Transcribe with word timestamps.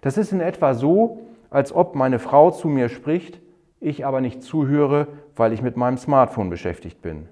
Das 0.00 0.16
ist 0.16 0.32
in 0.32 0.40
etwa 0.40 0.74
so, 0.74 1.26
als 1.50 1.72
ob 1.74 1.96
meine 1.96 2.20
Frau 2.20 2.52
zu 2.52 2.68
mir 2.68 2.88
spricht, 2.88 3.40
ich 3.80 4.06
aber 4.06 4.20
nicht 4.20 4.44
zuhöre, 4.44 5.08
weil 5.34 5.52
ich 5.52 5.60
mit 5.60 5.76
meinem 5.76 5.98
Smartphone 5.98 6.50
beschäftigt 6.50 7.02
bin. 7.02 7.28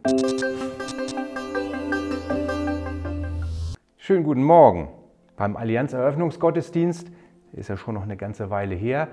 Schönen 3.98 4.24
guten 4.24 4.42
Morgen. 4.42 4.88
Beim 5.36 5.56
Allianz-Eröffnungsgottesdienst 5.56 7.08
ist 7.52 7.68
ja 7.68 7.76
schon 7.76 7.94
noch 7.94 8.02
eine 8.02 8.16
ganze 8.16 8.50
Weile 8.50 8.74
her, 8.74 9.08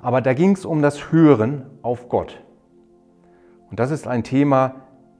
aber 0.00 0.22
da 0.22 0.32
ging 0.32 0.52
es 0.52 0.64
um 0.64 0.80
das 0.80 1.12
Hören 1.12 1.66
auf 1.82 2.08
Gott. 2.08 2.42
Und 3.70 3.78
das 3.78 3.90
ist 3.90 4.06
ein 4.06 4.24
Thema, 4.24 4.76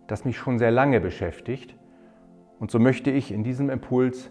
das 0.06 0.24
mich 0.24 0.38
schon 0.38 0.58
sehr 0.58 0.70
lange 0.70 1.00
beschäftigt. 1.00 1.77
Und 2.58 2.70
so 2.70 2.79
möchte 2.79 3.11
ich 3.11 3.32
in 3.32 3.45
diesem 3.45 3.68
Impuls 3.68 4.30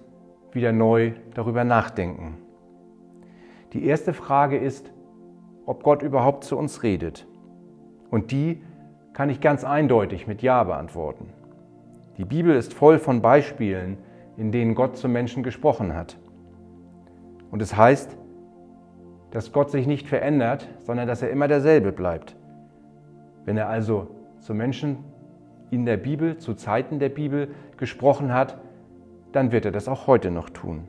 wieder 0.51 0.71
neu 0.71 1.11
darüber 1.35 1.63
nachdenken. 1.63 2.44
Die 3.75 3.83
erste 3.83 4.13
Frage 4.13 4.57
ist, 4.57 4.89
ob 5.65 5.83
Gott 5.83 6.01
überhaupt 6.01 6.45
zu 6.45 6.57
uns 6.57 6.81
redet. 6.81 7.27
Und 8.09 8.31
die 8.31 8.63
kann 9.11 9.29
ich 9.29 9.41
ganz 9.41 9.65
eindeutig 9.65 10.27
mit 10.27 10.41
Ja 10.41 10.63
beantworten. 10.63 11.33
Die 12.17 12.23
Bibel 12.23 12.55
ist 12.55 12.73
voll 12.73 12.99
von 12.99 13.21
Beispielen, 13.21 13.97
in 14.37 14.53
denen 14.53 14.75
Gott 14.75 14.95
zu 14.95 15.09
Menschen 15.09 15.43
gesprochen 15.43 15.93
hat. 15.93 16.15
Und 17.51 17.61
es 17.61 17.75
heißt, 17.75 18.15
dass 19.31 19.51
Gott 19.51 19.71
sich 19.71 19.87
nicht 19.87 20.07
verändert, 20.07 20.69
sondern 20.79 21.05
dass 21.05 21.21
er 21.21 21.29
immer 21.29 21.49
derselbe 21.49 21.91
bleibt. 21.91 22.37
Wenn 23.43 23.57
er 23.57 23.67
also 23.67 24.07
zu 24.39 24.53
Menschen 24.53 24.99
in 25.69 25.85
der 25.85 25.97
Bibel, 25.97 26.37
zu 26.37 26.53
Zeiten 26.53 26.97
der 26.99 27.09
Bibel 27.09 27.49
gesprochen 27.75 28.33
hat, 28.33 28.57
dann 29.33 29.51
wird 29.51 29.65
er 29.65 29.73
das 29.73 29.89
auch 29.89 30.07
heute 30.07 30.31
noch 30.31 30.49
tun. 30.49 30.87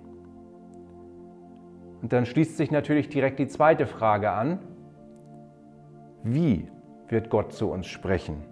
Und 2.02 2.12
dann 2.12 2.26
schließt 2.26 2.56
sich 2.56 2.70
natürlich 2.70 3.08
direkt 3.08 3.38
die 3.38 3.48
zweite 3.48 3.86
Frage 3.86 4.30
an. 4.30 4.58
Wie 6.22 6.68
wird 7.08 7.30
Gott 7.30 7.52
zu 7.52 7.70
uns 7.70 7.86
sprechen? 7.86 8.42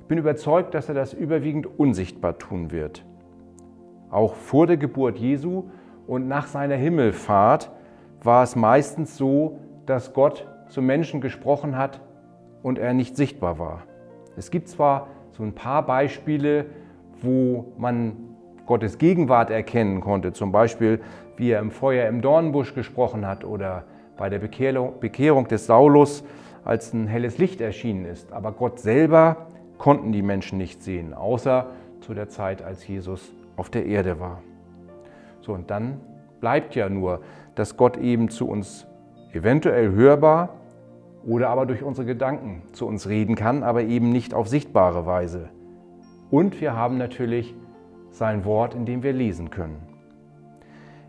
Ich 0.00 0.06
bin 0.06 0.18
überzeugt, 0.18 0.74
dass 0.74 0.88
er 0.88 0.94
das 0.94 1.12
überwiegend 1.12 1.66
unsichtbar 1.78 2.38
tun 2.38 2.70
wird. 2.70 3.04
Auch 4.10 4.34
vor 4.34 4.66
der 4.66 4.76
Geburt 4.76 5.18
Jesu 5.18 5.64
und 6.06 6.28
nach 6.28 6.46
seiner 6.46 6.76
Himmelfahrt 6.76 7.70
war 8.22 8.42
es 8.42 8.56
meistens 8.56 9.16
so, 9.16 9.58
dass 9.86 10.14
Gott 10.14 10.46
zu 10.68 10.82
Menschen 10.82 11.20
gesprochen 11.20 11.76
hat 11.76 12.00
und 12.62 12.78
er 12.78 12.94
nicht 12.94 13.16
sichtbar 13.16 13.58
war. 13.58 13.82
Es 14.36 14.50
gibt 14.50 14.68
zwar 14.68 15.08
so 15.32 15.42
ein 15.42 15.54
paar 15.54 15.84
Beispiele, 15.84 16.66
wo 17.20 17.72
man 17.76 18.16
Gottes 18.66 18.98
Gegenwart 18.98 19.50
erkennen 19.50 20.00
konnte, 20.00 20.32
zum 20.32 20.52
Beispiel 20.52 21.00
wie 21.38 21.50
er 21.50 21.60
im 21.60 21.70
Feuer 21.70 22.08
im 22.08 22.20
Dornbusch 22.20 22.74
gesprochen 22.74 23.26
hat 23.26 23.44
oder 23.44 23.84
bei 24.16 24.28
der 24.28 24.38
Bekehrung 24.40 25.48
des 25.48 25.66
Saulus, 25.66 26.24
als 26.64 26.92
ein 26.92 27.06
helles 27.06 27.38
Licht 27.38 27.60
erschienen 27.60 28.04
ist. 28.04 28.32
Aber 28.32 28.52
Gott 28.52 28.80
selber 28.80 29.46
konnten 29.78 30.12
die 30.12 30.22
Menschen 30.22 30.58
nicht 30.58 30.82
sehen, 30.82 31.14
außer 31.14 31.66
zu 32.00 32.14
der 32.14 32.28
Zeit, 32.28 32.62
als 32.62 32.86
Jesus 32.86 33.32
auf 33.56 33.70
der 33.70 33.86
Erde 33.86 34.20
war. 34.20 34.42
So, 35.40 35.52
und 35.52 35.70
dann 35.70 36.00
bleibt 36.40 36.74
ja 36.74 36.88
nur, 36.88 37.20
dass 37.54 37.76
Gott 37.76 37.96
eben 37.96 38.28
zu 38.28 38.48
uns 38.48 38.86
eventuell 39.32 39.92
hörbar 39.92 40.50
oder 41.26 41.48
aber 41.48 41.66
durch 41.66 41.82
unsere 41.82 42.06
Gedanken 42.06 42.62
zu 42.72 42.86
uns 42.86 43.08
reden 43.08 43.34
kann, 43.34 43.62
aber 43.62 43.82
eben 43.82 44.10
nicht 44.10 44.34
auf 44.34 44.48
sichtbare 44.48 45.06
Weise. 45.06 45.48
Und 46.30 46.60
wir 46.60 46.74
haben 46.74 46.98
natürlich 46.98 47.54
sein 48.10 48.44
Wort, 48.44 48.74
in 48.74 48.84
dem 48.84 49.02
wir 49.02 49.12
lesen 49.12 49.50
können. 49.50 49.97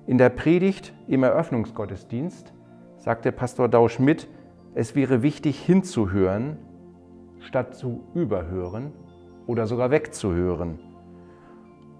In 0.09 0.17
der 0.17 0.29
Predigt 0.29 0.91
im 1.07 1.21
Eröffnungsgottesdienst 1.21 2.51
sagt 2.97 3.25
der 3.25 3.31
Pastor 3.31 3.67
Dau 3.69 3.89
Schmidt, 3.89 4.27
es 4.73 4.95
wäre 4.95 5.21
wichtig 5.21 5.59
hinzuhören, 5.59 6.57
statt 7.41 7.75
zu 7.75 8.01
überhören 8.15 8.91
oder 9.45 9.67
sogar 9.67 9.91
wegzuhören. 9.91 10.79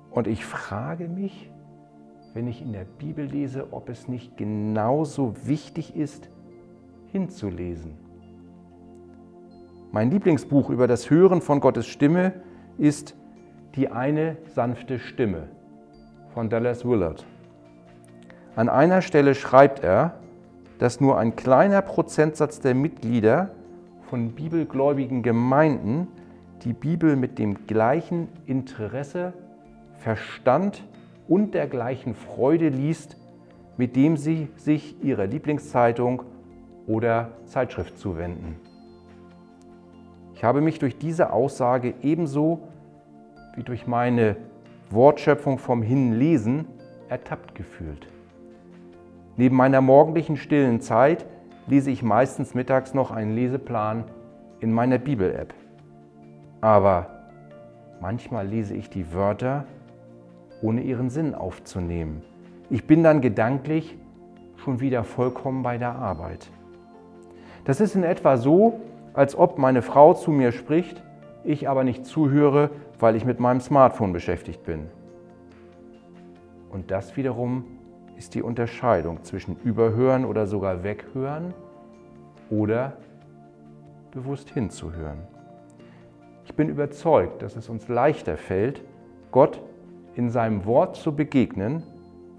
Und 0.10 0.26
ich 0.26 0.44
frage 0.44 1.08
mich, 1.08 1.52
wenn 2.34 2.48
ich 2.48 2.64
in 2.64 2.74
der 2.74 2.86
Bibel 2.86 3.26
lese, 3.26 3.68
ob 3.74 3.90
es 3.90 4.08
nicht 4.08 4.38
genauso 4.38 5.36
wichtig 5.46 5.96
ist, 5.96 6.32
hinzulesen. 7.12 7.96
Mein 9.92 10.10
Lieblingsbuch 10.10 10.72
über 10.72 10.88
das 10.88 11.12
Hören 11.12 11.42
von 11.42 11.60
Gottes 11.60 11.86
Stimme 11.86 12.42
ist 12.80 13.16
Die 13.76 13.88
eine 13.88 14.38
sanfte 14.48 14.98
Stimme 14.98 15.50
von 16.34 16.50
Dallas 16.50 16.84
Willard. 16.84 17.24
An 18.60 18.68
einer 18.68 19.02
Stelle 19.02 19.36
schreibt 19.36 19.86
er, 19.86 20.16
dass 20.80 21.00
nur 21.00 21.18
ein 21.18 21.38
kleiner 21.38 21.82
Prozentsatz 21.82 22.60
der 22.60 22.76
Mitglieder 22.76 23.52
von 24.10 24.34
bibelgläubigen 24.34 25.24
Gemeinden 25.24 26.10
die 26.66 26.74
Bibel 26.74 27.16
mit 27.16 27.40
dem 27.40 27.68
gleichen 27.68 28.28
Interesse, 28.48 29.32
Verstand 30.00 30.84
und 31.30 31.54
der 31.54 31.68
gleichen 31.68 32.16
Freude 32.16 32.68
liest, 32.68 33.16
mit 33.78 33.96
dem 33.96 34.18
sie 34.18 34.50
sich 34.58 35.02
ihrer 35.02 35.26
Lieblingszeitung 35.26 36.24
oder 36.86 37.30
Zeitschrift 37.46 37.98
zuwenden. 37.98 38.58
Ich 40.36 40.44
habe 40.44 40.60
mich 40.60 40.80
durch 40.80 40.98
diese 40.98 41.32
Aussage 41.32 41.94
ebenso 42.02 42.60
wie 43.56 43.64
durch 43.64 43.88
meine 43.88 44.36
Wortschöpfung 44.90 45.60
vom 45.60 45.82
Hinlesen 45.82 46.66
ertappt 47.08 47.56
gefühlt. 47.56 48.06
Neben 49.40 49.56
meiner 49.56 49.80
morgendlichen 49.80 50.36
stillen 50.36 50.82
Zeit 50.82 51.26
lese 51.66 51.92
ich 51.92 52.04
meistens 52.04 52.56
mittags 52.56 52.94
noch 52.94 53.10
einen 53.10 53.36
Leseplan 53.36 54.04
in 54.60 54.74
meiner 54.74 54.98
Bibel-App. 54.98 55.54
Aber 56.60 57.08
manchmal 58.02 58.46
lese 58.46 58.74
ich 58.74 58.90
die 58.90 59.14
Wörter, 59.14 59.64
ohne 60.62 60.82
ihren 60.82 61.10
Sinn 61.10 61.36
aufzunehmen. 61.36 62.22
Ich 62.70 62.86
bin 62.86 63.02
dann 63.02 63.22
gedanklich 63.22 63.98
schon 64.58 64.82
wieder 64.82 65.06
vollkommen 65.06 65.64
bei 65.64 65.78
der 65.78 65.96
Arbeit. 65.96 66.52
Das 67.64 67.80
ist 67.80 67.96
in 67.96 68.04
etwa 68.04 68.36
so, 68.36 68.82
als 69.14 69.38
ob 69.38 69.58
meine 69.58 69.82
Frau 69.82 70.16
zu 70.16 70.32
mir 70.32 70.52
spricht, 70.52 71.02
ich 71.46 71.70
aber 71.70 71.86
nicht 71.86 72.06
zuhöre, 72.06 72.72
weil 73.00 73.16
ich 73.16 73.24
mit 73.24 73.40
meinem 73.40 73.62
Smartphone 73.62 74.12
beschäftigt 74.12 74.66
bin. 74.66 74.88
Und 76.70 76.92
das 76.92 77.16
wiederum 77.16 77.79
ist 78.20 78.36
die 78.36 78.44
Unterscheidung 78.44 79.24
zwischen 79.24 79.56
Überhören 79.64 80.26
oder 80.26 80.46
sogar 80.46 80.84
Weghören 80.84 81.54
oder 82.50 82.98
bewusst 84.12 84.50
hinzuhören. 84.50 85.20
Ich 86.44 86.54
bin 86.54 86.68
überzeugt, 86.68 87.42
dass 87.42 87.56
es 87.56 87.70
uns 87.70 87.88
leichter 87.88 88.36
fällt, 88.36 88.84
Gott 89.32 89.62
in 90.16 90.30
seinem 90.30 90.66
Wort 90.66 90.98
zu 90.98 91.16
begegnen, 91.16 91.82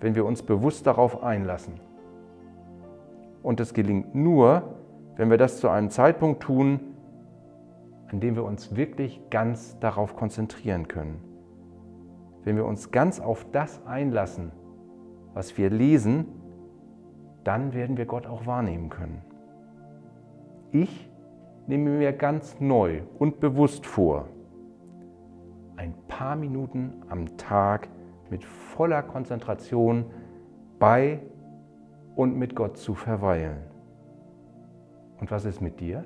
wenn 0.01 0.15
wir 0.15 0.27
uns 0.27 0.43
bewusst 0.43 0.87
darauf 0.87 1.23
einlassen. 1.23 1.81
Und 3.43 3.59
es 3.59 3.73
gelingt 3.73 4.15
nur, 4.15 4.75
wenn 5.17 5.31
wir 5.31 5.39
das 5.39 5.61
zu 5.61 5.71
einem 5.71 5.89
Zeitpunkt 5.89 6.43
tun, 6.43 6.81
an 8.09 8.21
dem 8.21 8.35
wir 8.35 8.45
uns 8.45 8.77
wirklich 8.77 9.19
ganz 9.31 9.79
darauf 9.79 10.15
konzentrieren 10.15 10.89
können. 10.89 11.25
Wenn 12.45 12.57
wir 12.57 12.67
uns 12.67 12.91
ganz 12.91 13.19
auf 13.19 13.47
das 13.51 13.87
einlassen, 13.87 14.53
was 15.35 15.57
wir 15.57 15.71
lesen, 15.71 16.27
dann 17.45 17.73
werden 17.75 17.97
wir 17.97 18.07
Gott 18.07 18.27
auch 18.27 18.47
wahrnehmen 18.47 18.89
können. 18.91 19.23
Ich 20.73 21.11
nehme 21.67 21.91
mir 21.91 22.13
ganz 22.13 22.61
neu 22.61 23.03
und 23.19 23.41
bewusst 23.41 23.87
vor, 23.87 24.29
ein 25.77 25.95
paar 26.09 26.37
Minuten 26.37 26.93
am 27.09 27.37
Tag 27.37 27.89
mit 28.29 28.45
voller 28.45 29.03
Konzentration 29.03 30.05
bei 30.79 31.21
und 32.15 32.37
mit 32.37 32.55
Gott 32.55 32.77
zu 32.77 32.95
verweilen. 32.95 33.59
Und 35.21 35.31
was 35.31 35.45
ist 35.45 35.61
mit 35.61 35.81
dir? 35.81 36.05